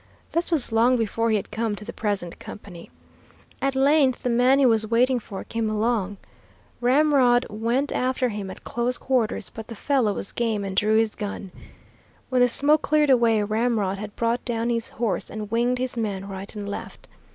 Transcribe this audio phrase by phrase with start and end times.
[0.31, 2.89] This was long before he had come to the present company.
[3.61, 6.17] At length the man he was waiting for came along.
[6.79, 11.13] Ramrod went after him at close quarters, but the fellow was game and drew his
[11.13, 11.51] gun.
[12.29, 16.27] When the smoke cleared away, Ramrod had brought down his horse and winged his man
[16.27, 17.07] right and left.